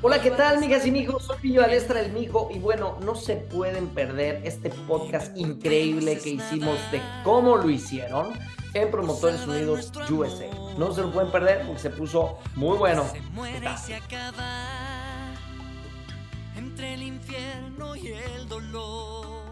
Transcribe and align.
Hola, 0.00 0.22
¿qué 0.22 0.30
tal, 0.30 0.58
amigas 0.58 0.86
y 0.86 0.90
amigos? 0.90 1.24
Soy 1.24 1.38
Pillo 1.38 1.64
Alestra, 1.64 2.00
el 2.00 2.12
mijo, 2.12 2.48
y 2.54 2.60
bueno, 2.60 2.98
no 3.04 3.16
se 3.16 3.34
pueden 3.34 3.88
perder 3.88 4.40
este 4.44 4.70
podcast 4.70 5.36
increíble 5.36 6.16
que 6.20 6.30
hicimos 6.30 6.78
de 6.92 7.02
cómo 7.24 7.56
lo 7.56 7.68
hicieron 7.68 8.32
en 8.74 8.92
Promotores 8.92 9.44
Unidos 9.44 9.90
USA. 10.08 10.46
No 10.78 10.94
se 10.94 11.00
lo 11.00 11.10
pueden 11.10 11.32
perder 11.32 11.66
porque 11.66 11.80
se 11.80 11.90
puso 11.90 12.38
muy 12.54 12.78
bueno. 12.78 13.06
Entre 16.56 16.94
el 16.94 17.02
infierno 17.02 17.77